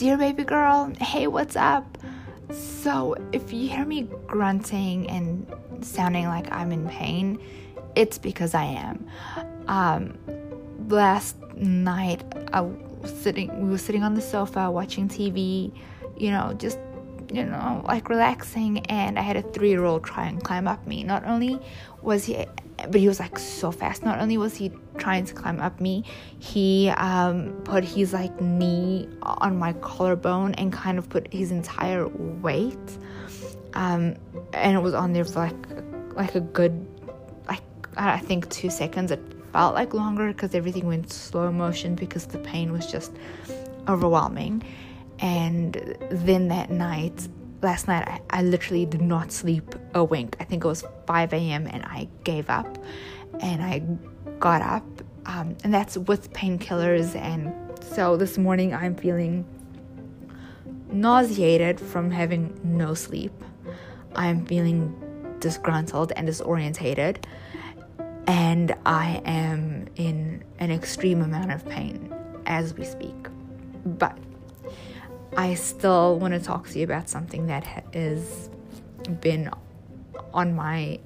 [0.00, 1.98] Dear baby girl, hey, what's up?
[2.50, 5.46] So, if you hear me grunting and
[5.82, 7.38] sounding like I'm in pain,
[7.96, 9.06] it's because I am.
[9.68, 10.16] Um,
[10.88, 12.22] last night,
[12.54, 15.70] I was sitting, we were sitting on the sofa watching TV,
[16.16, 16.78] you know, just
[17.32, 20.86] you know, like relaxing, and I had a three year old try and climb up
[20.86, 21.04] me.
[21.04, 21.58] Not only
[22.02, 22.44] was he,
[22.76, 24.04] but he was like so fast.
[24.04, 26.04] Not only was he trying to climb up me,
[26.38, 32.08] he um, put his like knee on my collarbone and kind of put his entire
[32.08, 32.98] weight,
[33.74, 34.16] um,
[34.52, 36.86] and it was on there for like like a good,
[37.48, 37.62] like
[37.96, 39.12] I think two seconds.
[39.12, 43.12] It felt like longer because everything went slow motion because the pain was just
[43.88, 44.62] overwhelming
[45.20, 47.28] and then that night,
[47.62, 50.36] last night, I, I literally did not sleep a wink.
[50.40, 51.66] I think it was 5 a.m.
[51.66, 52.78] and I gave up
[53.40, 53.82] and I
[54.38, 54.84] got up.
[55.26, 57.14] Um, and that's with painkillers.
[57.14, 57.52] And
[57.84, 59.44] so this morning, I'm feeling
[60.90, 63.32] nauseated from having no sleep.
[64.16, 67.24] I'm feeling disgruntled and disorientated.
[68.26, 72.14] And I am in an extreme amount of pain
[72.46, 73.28] as we speak.
[73.84, 74.16] But
[75.36, 78.50] I still want to talk to you about something that has
[79.20, 79.50] been
[80.34, 80.98] on my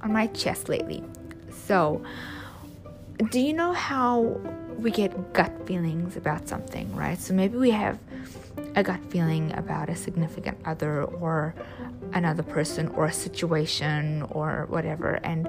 [0.00, 1.02] on my chest lately.
[1.66, 2.02] So,
[3.30, 4.20] do you know how
[4.78, 7.18] we get gut feelings about something, right?
[7.18, 7.98] So maybe we have
[8.76, 11.54] a gut feeling about a significant other or
[12.12, 15.48] another person or a situation or whatever and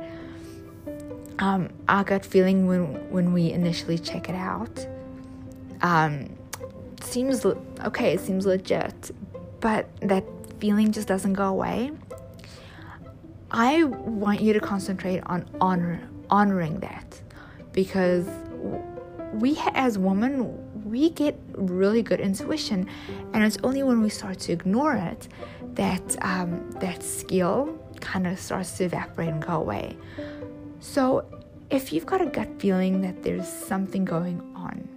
[1.40, 4.88] um, our gut feeling when when we initially check it out
[5.82, 6.30] um,
[7.06, 9.12] seems okay, it seems legit,
[9.60, 10.24] but that
[10.60, 11.92] feeling just doesn't go away.
[13.52, 17.22] I want you to concentrate on honor honoring that
[17.72, 18.28] because
[19.34, 22.88] we as women we get really good intuition
[23.34, 25.28] and it's only when we start to ignore it
[25.74, 29.98] that um, that skill kind of starts to evaporate and go away
[30.80, 31.26] so
[31.70, 34.88] if you've got a gut feeling that there's something going on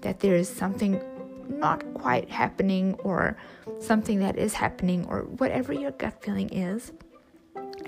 [0.00, 1.00] that there is something
[1.48, 3.36] not quite happening or
[3.80, 6.92] something that is happening or whatever your gut feeling is.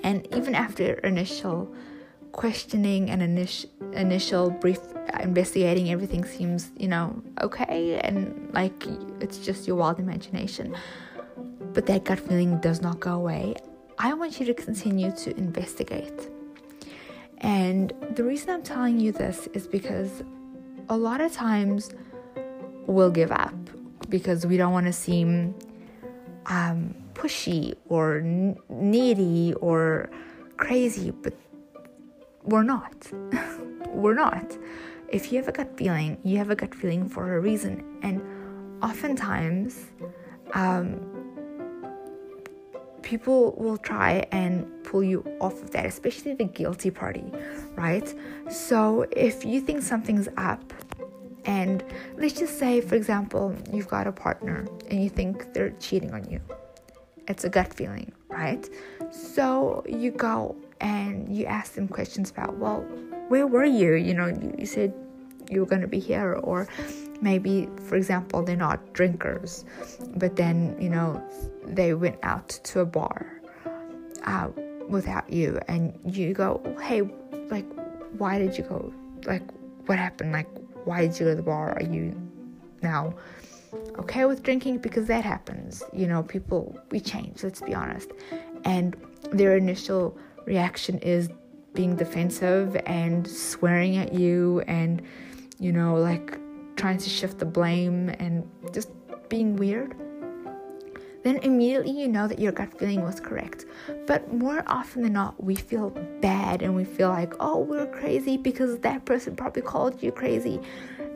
[0.02, 1.72] And even after initial
[2.32, 4.78] questioning and initial initial brief
[5.20, 8.86] investigating, everything seems, you know, okay and like
[9.20, 10.74] it's just your wild imagination.
[11.72, 13.56] But that gut feeling does not go away.
[13.98, 16.28] I want you to continue to investigate.
[17.38, 20.22] And the reason I'm telling you this is because
[20.88, 21.90] a lot of times
[22.90, 23.54] we'll give up
[24.08, 25.54] because we don't want to seem
[26.46, 28.20] um, pushy or
[28.68, 30.10] needy or
[30.56, 31.34] crazy, but
[32.44, 32.94] we're not.
[33.88, 34.56] we're not.
[35.08, 37.84] If you have a gut feeling, you have a gut feeling for a reason.
[38.02, 38.20] And
[38.82, 39.86] oftentimes,
[40.54, 41.00] um,
[43.02, 47.24] people will try and pull you off of that, especially the guilty party,
[47.74, 48.14] right?
[48.50, 50.72] So if you think something's up,
[51.44, 51.84] and
[52.16, 56.28] let's just say, for example, you've got a partner and you think they're cheating on
[56.30, 56.40] you.
[57.28, 58.68] It's a gut feeling, right?
[59.10, 62.80] So you go and you ask them questions about, well,
[63.28, 63.94] where were you?
[63.94, 64.26] You know,
[64.58, 64.92] you said
[65.50, 66.68] you were going to be here, or
[67.20, 69.64] maybe, for example, they're not drinkers,
[70.16, 71.22] but then, you know,
[71.66, 73.40] they went out to a bar
[74.24, 74.48] uh,
[74.88, 77.02] without you, and you go, hey,
[77.50, 77.66] like,
[78.18, 78.92] why did you go?
[79.24, 79.42] Like,
[79.86, 80.32] what happened?
[80.32, 80.48] Like,
[80.84, 81.72] why did you go to the bar?
[81.72, 82.14] Are you
[82.82, 83.14] now
[83.98, 84.78] okay with drinking?
[84.78, 85.82] Because that happens.
[85.92, 88.10] You know, people, we change, let's be honest.
[88.64, 88.96] And
[89.32, 91.28] their initial reaction is
[91.74, 95.02] being defensive and swearing at you and,
[95.58, 96.38] you know, like
[96.76, 98.90] trying to shift the blame and just
[99.28, 99.94] being weird
[101.22, 103.66] then immediately you know that your gut feeling was correct.
[104.06, 108.36] But more often than not, we feel bad and we feel like, oh, we're crazy
[108.36, 110.60] because that person probably called you crazy.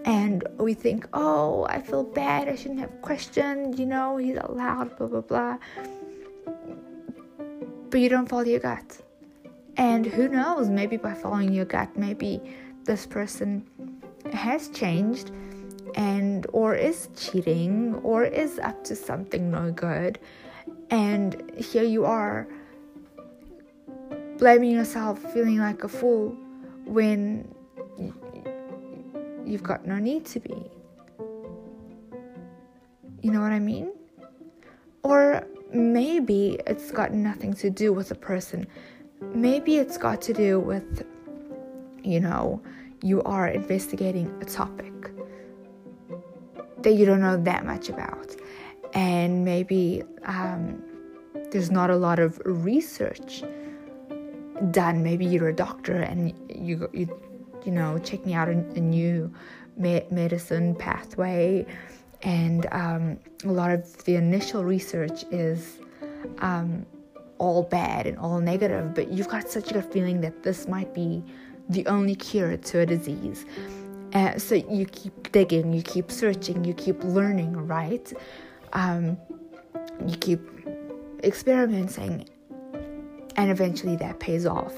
[0.04, 2.48] And we think, oh, I feel bad.
[2.48, 5.58] I shouldn't have questioned, you know, he's allowed, blah, blah, blah.
[7.88, 9.00] But you don't follow your gut.
[9.76, 12.40] And who knows, maybe by following your gut, maybe
[12.84, 13.66] this person
[14.32, 15.30] has changed
[15.94, 20.18] and or is cheating or is up to something no good.
[20.90, 22.48] And here you are
[24.38, 26.36] blaming yourself feeling like a fool
[26.84, 27.54] when
[29.46, 30.70] you've got no need to be.
[33.22, 33.92] You know what i mean?
[35.02, 38.66] Or maybe it's got nothing to do with the person.
[39.34, 41.06] Maybe it's got to do with
[42.02, 42.62] you know
[43.02, 44.93] you are investigating a topic
[46.84, 48.36] that you don't know that much about.
[48.92, 50.82] And maybe um,
[51.50, 53.42] there's not a lot of research
[54.70, 55.02] done.
[55.02, 57.20] Maybe you're a doctor and you, you,
[57.64, 59.32] you know, checking out a, a new
[59.76, 61.66] me- medicine pathway.
[62.22, 65.80] And um, a lot of the initial research is
[66.38, 66.86] um,
[67.38, 70.94] all bad and all negative, but you've got such a good feeling that this might
[70.94, 71.22] be
[71.68, 73.44] the only cure to a disease.
[74.14, 78.12] Uh, so you keep digging, you keep searching, you keep learning, right?
[78.72, 79.18] Um,
[80.06, 80.40] you keep
[81.24, 82.28] experimenting,
[83.36, 84.74] and eventually that pays off,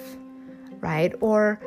[0.81, 1.15] right?
[1.21, 1.61] Or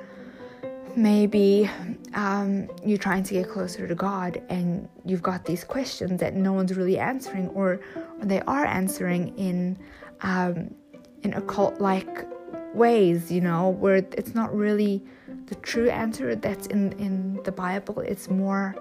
[0.96, 1.70] maybe
[2.16, 6.54] um, you're trying to get closer to God and you've got these questions that no
[6.54, 7.80] one's really answering, or,
[8.22, 9.78] they are answering in
[10.22, 10.76] um,
[11.24, 12.26] in occult like
[12.74, 15.04] ways, you know, where it's not really
[15.48, 18.00] the true answer that's in in the Bible.
[18.00, 18.76] It's more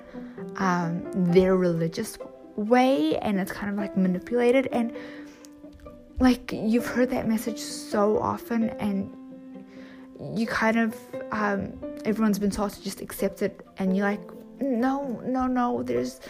[0.56, 1.02] um,
[1.32, 2.18] their religious
[2.56, 4.92] way, and it's kind of like manipulated and
[6.20, 9.14] like you've heard that message so often, and
[10.36, 10.96] you kind of
[11.30, 11.72] um,
[12.04, 14.20] everyone's been taught to just accept it, and you're like,
[14.60, 16.20] no, no, no, there's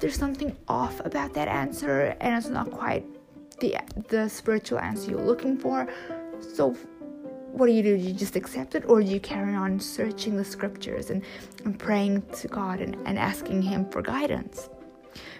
[0.00, 3.04] there's something off about that answer, and it's not quite
[3.60, 3.76] the
[4.08, 5.88] the spiritual answer you're looking for.
[6.40, 6.76] So
[7.54, 7.96] what do you do?
[7.96, 11.22] Do you just accept it or do you carry on searching the scriptures and,
[11.64, 14.68] and praying to God and, and asking Him for guidance?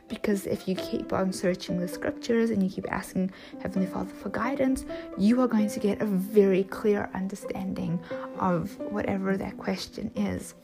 [0.08, 4.28] Because if you keep on searching the scriptures and you keep asking Heavenly Father for
[4.28, 4.84] guidance,
[5.18, 7.98] you are going to get a very clear understanding
[8.38, 10.54] of whatever that question is.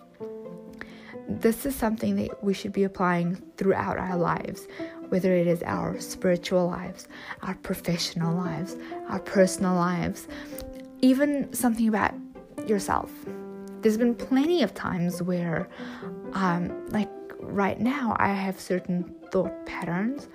[1.28, 4.68] This is something that we should be applying throughout our lives
[5.10, 7.06] whether it is our spiritual lives,
[7.42, 8.76] our professional lives,
[9.08, 10.26] our personal lives,
[11.02, 12.14] even something about
[12.66, 13.10] yourself.
[13.82, 15.68] There's been plenty of times where,
[16.32, 20.28] um, like right now, I have certain thought patterns,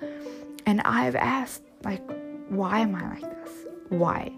[0.66, 2.02] and I've asked, like,
[2.48, 3.66] why am I like this?
[3.88, 4.32] Why?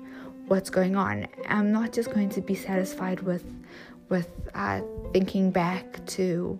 [0.46, 1.26] What's going on?
[1.48, 3.44] I'm not just going to be satisfied with
[4.08, 4.80] with uh,
[5.12, 6.58] thinking back to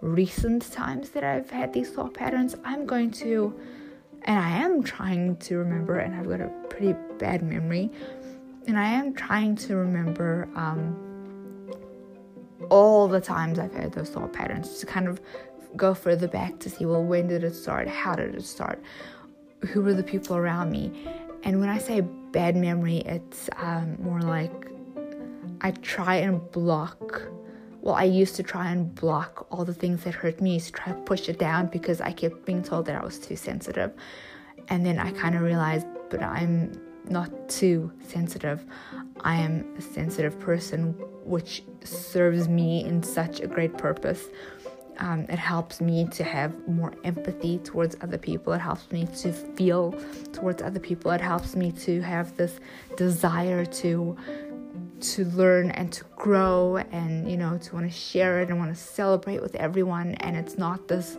[0.00, 3.58] recent times that I've had these thought patterns, I'm going to,
[4.22, 7.90] and I am trying to remember, and I've got a pretty bad memory,
[8.66, 10.96] and I am trying to remember um,
[12.70, 15.20] all the times I've had those thought patterns to kind of
[15.76, 17.88] go further back to see, well, when did it start?
[17.88, 18.82] How did it start?
[19.68, 21.08] Who were the people around me?
[21.42, 24.52] And when I say bad memory, it's um, more like
[25.60, 27.22] I try and block
[27.80, 30.92] well, I used to try and block all the things that hurt me, to try
[30.92, 33.92] to push it down because I kept being told that I was too sensitive.
[34.68, 36.72] And then I kind of realized, but I'm
[37.08, 38.64] not too sensitive.
[39.20, 40.92] I am a sensitive person,
[41.24, 44.26] which serves me in such a great purpose.
[44.98, 48.52] Um, it helps me to have more empathy towards other people.
[48.52, 49.92] It helps me to feel
[50.32, 51.12] towards other people.
[51.12, 52.58] It helps me to have this
[52.96, 54.16] desire to
[55.00, 58.74] to learn and to grow and you know to want to share it and want
[58.74, 61.18] to celebrate with everyone and it's not this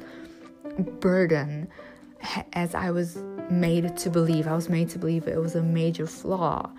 [1.00, 1.68] burden
[2.54, 3.18] as I was
[3.50, 4.48] made to believe.
[4.48, 6.70] I was made to believe it was a major flaw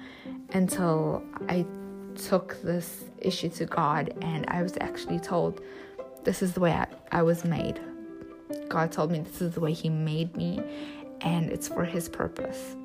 [0.53, 1.67] until I
[2.15, 5.63] took this issue to God and I was actually told
[6.25, 7.81] this is the way I, I was made.
[8.69, 10.61] God told me this is the way he made me
[11.21, 12.77] and it's for his purpose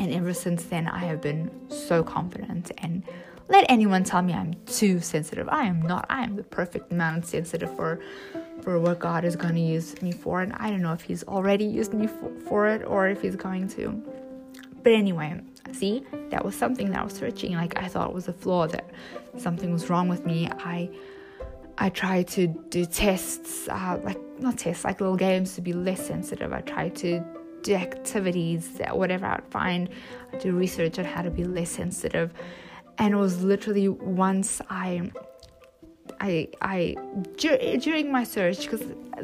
[0.00, 2.72] and ever since then, I have been so confident.
[2.78, 3.02] And
[3.48, 5.46] let anyone tell me I'm too sensitive.
[5.50, 6.06] I am not.
[6.08, 8.00] I am the perfect amount sensitive for
[8.62, 10.40] for what God is going to use me for.
[10.40, 13.36] And I don't know if He's already used me for, for it or if He's
[13.36, 14.02] going to.
[14.82, 15.38] But anyway,
[15.72, 17.52] see, that was something that I was searching.
[17.52, 18.88] Like I thought it was a flaw that
[19.36, 20.48] something was wrong with me.
[20.60, 20.88] I
[21.76, 26.06] I tried to do tests, uh, like not tests, like little games to be less
[26.06, 26.54] sensitive.
[26.54, 27.22] I tried to
[27.62, 29.88] do activities, whatever I'd find,
[30.32, 32.32] I'd do research on how to be less sensitive.
[32.98, 35.10] And it was literally once I,
[36.20, 36.96] I, I
[37.36, 38.82] during my search because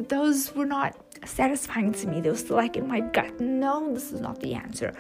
[0.08, 2.20] those were not satisfying to me.
[2.20, 3.40] They were still like in my gut.
[3.40, 4.94] No, this is not the answer.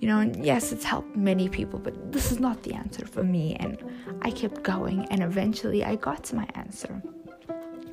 [0.00, 3.24] You know, and yes, it's helped many people, but this is not the answer for
[3.24, 3.56] me.
[3.56, 3.82] And
[4.22, 7.02] I kept going, and eventually I got to my answer.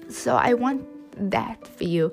[0.09, 0.85] So I want
[1.31, 2.11] that for you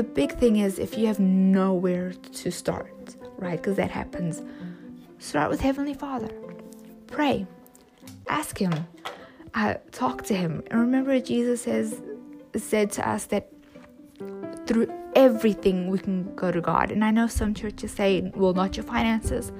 [0.00, 3.58] the big thing is if you have nowhere to start, right?
[3.58, 4.40] Because that happens.
[5.18, 6.30] Start with Heavenly Father.
[7.06, 7.46] Pray.
[8.26, 8.72] Ask Him.
[9.52, 10.62] Uh, talk to Him.
[10.70, 12.00] And remember, Jesus says
[12.56, 13.52] said to us that
[14.66, 16.90] through everything we can go to God.
[16.90, 19.52] And I know some churches say, well, not your finances.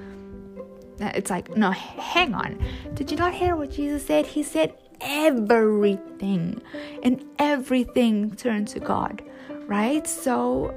[1.00, 2.58] It's like, no, hang on.
[2.94, 4.24] Did you not hear what Jesus said?
[4.26, 6.62] He said, everything,
[7.02, 9.22] and everything turned to God,
[9.70, 10.04] right?
[10.06, 10.74] So,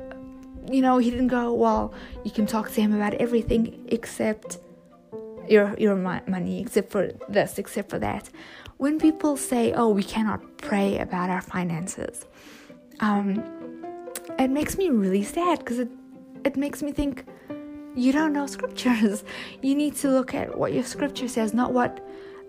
[0.71, 4.59] you know, he didn't go, well, you can talk to him about everything except
[5.49, 8.29] your your money, except for this, except for that.
[8.77, 12.25] When people say, "Oh, we cannot pray about our finances,"
[13.01, 13.43] um,
[14.39, 15.89] it makes me really sad because it
[16.45, 17.25] it makes me think
[17.95, 19.23] you don't know scriptures.
[19.61, 21.99] You need to look at what your scripture says, not what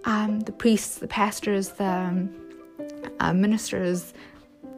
[0.05, 2.31] um, the priests, the pastors, the um,
[3.21, 4.15] uh, ministers,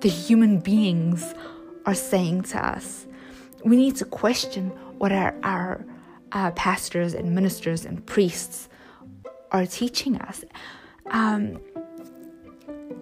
[0.01, 1.35] the human beings
[1.87, 3.07] are saying to us.
[3.65, 5.85] We need to question what our, our
[6.33, 8.69] uh, pastors and ministers and priests
[9.53, 10.45] are teaching us.
[11.11, 11.61] Um,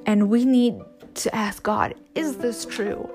[0.07, 0.75] and we need
[1.15, 3.11] to ask God, is this true?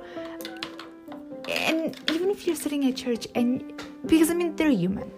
[1.47, 5.11] And even if you're sitting at church and because I mean, they're human.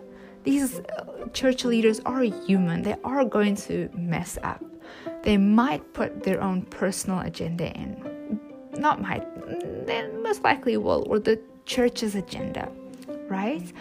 [0.44, 2.82] These uh, church leaders are human.
[2.82, 4.64] They are going to mess up.
[5.24, 8.11] They might put their own personal agenda in.
[8.78, 9.26] Not might,
[9.86, 12.72] they most likely will, or the church's agenda,
[13.28, 13.72] right?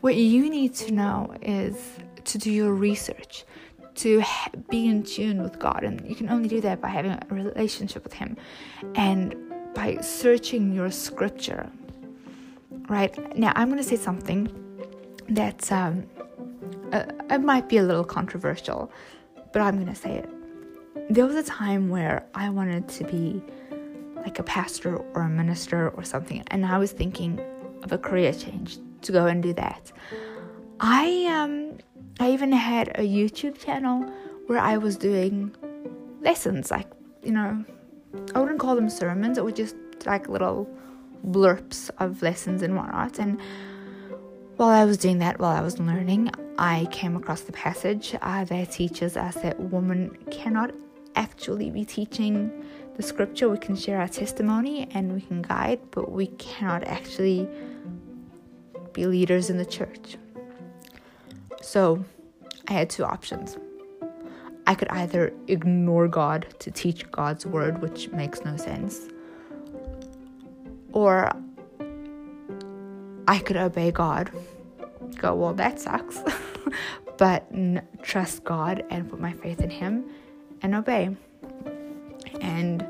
[0.00, 1.76] What you need to know is
[2.24, 3.44] to do your research,
[3.96, 4.22] to
[4.70, 5.82] be in tune with God.
[5.82, 8.36] And you can only do that by having a relationship with Him
[8.94, 9.34] and
[9.74, 11.70] by searching your scripture
[12.88, 13.36] right?
[13.38, 14.50] Now, I'm going to say something
[15.28, 16.06] that um,
[16.92, 18.90] uh, it might be a little controversial,
[19.52, 20.28] but I'm going to say it.
[21.10, 23.42] There was a time where I wanted to be
[24.28, 27.40] like a pastor or a minister or something, and I was thinking
[27.82, 29.90] of a career change to go and do that.
[30.80, 31.06] I
[31.36, 31.78] um
[32.20, 34.04] I even had a YouTube channel
[34.46, 35.54] where I was doing
[36.20, 36.88] lessons, like
[37.22, 37.64] you know,
[38.34, 40.68] I wouldn't call them sermons; it was just like little
[41.26, 43.18] blurps of lessons and whatnot.
[43.18, 43.40] And
[44.58, 48.44] while I was doing that, while I was learning, I came across the passage uh,
[48.44, 50.74] that teaches us that woman cannot
[51.18, 52.64] actually be teaching
[52.96, 53.48] the scripture.
[53.48, 57.48] We can share our testimony and we can guide, but we cannot actually
[58.92, 60.16] be leaders in the church.
[61.60, 62.04] So
[62.68, 63.58] I had two options.
[64.66, 69.08] I could either ignore God to teach God's word, which makes no sense,
[70.92, 71.32] or
[73.26, 74.30] I could obey God.
[75.16, 76.18] Go, well, that sucks.
[77.16, 80.04] but n- trust God and put my faith in Him
[80.62, 81.16] and obey.
[82.40, 82.86] And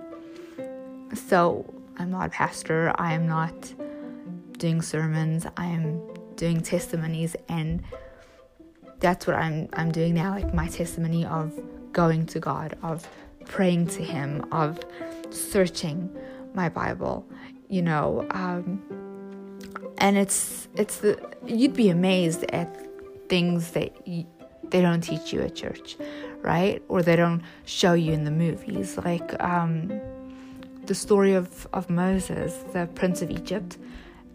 [1.15, 3.75] so I'm not a pastor, I am not
[4.59, 6.01] doing sermons, I am
[6.37, 7.83] doing testimonies and
[9.01, 11.53] that's what I'm I'm doing now like my testimony of
[11.93, 13.07] going to God of
[13.45, 14.79] praying to him of
[15.31, 16.17] searching
[16.55, 17.27] my Bible
[17.69, 18.83] you know um,
[19.99, 22.87] and it's it's the you'd be amazed at
[23.29, 25.97] things that they don't teach you at church
[26.43, 26.83] right?
[26.89, 28.97] Or they don't show you in the movies.
[28.99, 30.01] Like um,
[30.87, 33.77] the story of, of moses the prince of egypt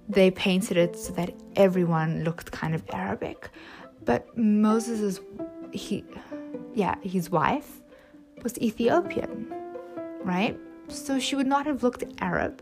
[0.08, 3.50] they painted it so that everyone looked kind of arabic.
[4.06, 5.22] But moses is
[5.72, 6.06] he
[6.76, 7.82] yeah his wife
[8.44, 9.52] was ethiopian
[10.24, 10.58] right?
[10.88, 12.62] So she would not have looked arab.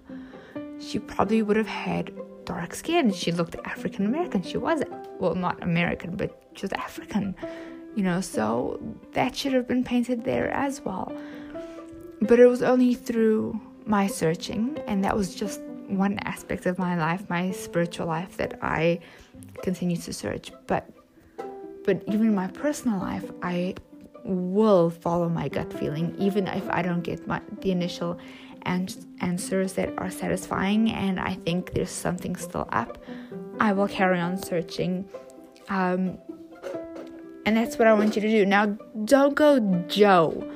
[0.79, 2.11] She probably would have had
[2.45, 3.11] dark skin.
[3.11, 4.41] She looked African American.
[4.41, 4.81] She was,
[5.19, 7.35] well, not American, but she was African,
[7.95, 8.79] you know, so
[9.13, 11.13] that should have been painted there as well.
[12.21, 16.97] But it was only through my searching, and that was just one aspect of my
[16.97, 18.99] life, my spiritual life, that I
[19.63, 20.51] continue to search.
[20.67, 20.89] But
[21.83, 23.73] but even in my personal life, I
[24.23, 28.19] will follow my gut feeling, even if I don't get my, the initial
[28.65, 33.03] answers that are satisfying and I think there's something still up,
[33.59, 35.09] I will carry on searching.
[35.69, 36.19] Um,
[37.45, 38.45] and that's what I want you to do.
[38.45, 40.47] Now, don't go Joe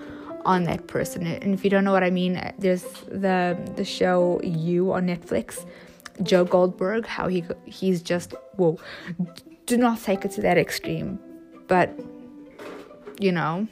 [0.46, 1.26] on that person.
[1.26, 5.66] And if you don't know what I mean, there's the the show You on Netflix,
[6.24, 8.78] Joe Goldberg, how he he's just whoa.
[9.66, 11.20] Do not take it to that extreme,
[11.68, 11.90] but
[13.20, 13.68] you know,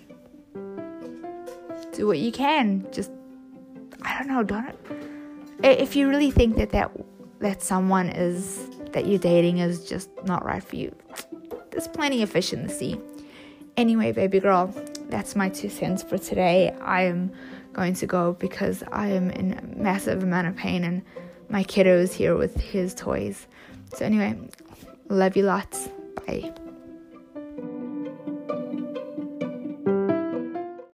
[1.92, 2.88] do what you can.
[2.92, 3.12] Just
[4.02, 4.76] I don't know, don't
[5.64, 6.92] if you really think that that
[7.40, 10.94] that someone is that you're dating is just not right for you,
[11.74, 13.00] there's plenty of fish in the sea.
[13.76, 14.74] Anyway, baby girl,
[15.10, 16.72] that's my two cents for today.
[16.82, 17.32] I am
[17.74, 21.02] going to go because I am in a massive amount of pain and
[21.50, 23.48] my kiddo is here with his toys.
[23.96, 24.38] So anyway,
[25.10, 25.90] love you lots.
[26.28, 26.54] Bye.